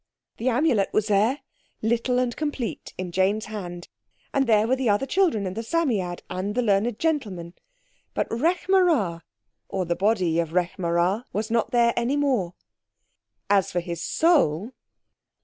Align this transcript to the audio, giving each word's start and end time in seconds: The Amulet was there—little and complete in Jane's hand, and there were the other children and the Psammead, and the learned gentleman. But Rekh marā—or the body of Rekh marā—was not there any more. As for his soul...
The 0.37 0.49
Amulet 0.49 0.91
was 0.93 1.09
there—little 1.09 2.17
and 2.17 2.35
complete 2.35 2.91
in 2.97 3.11
Jane's 3.11 3.45
hand, 3.45 3.87
and 4.33 4.47
there 4.47 4.67
were 4.67 4.75
the 4.75 4.89
other 4.89 5.05
children 5.05 5.45
and 5.45 5.55
the 5.55 5.61
Psammead, 5.61 6.23
and 6.27 6.55
the 6.55 6.63
learned 6.63 6.97
gentleman. 6.97 7.53
But 8.15 8.27
Rekh 8.29 8.65
marā—or 8.67 9.85
the 9.85 9.95
body 9.95 10.39
of 10.39 10.53
Rekh 10.53 10.77
marā—was 10.77 11.51
not 11.51 11.69
there 11.69 11.93
any 11.95 12.17
more. 12.17 12.55
As 13.47 13.71
for 13.71 13.79
his 13.79 14.01
soul... 14.01 14.71